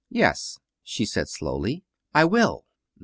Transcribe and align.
"Yes," 0.09 0.57
she 0.81 1.05
said 1.05 1.29
slowly, 1.29 1.83
"I 2.11 2.25
will." 2.25 2.65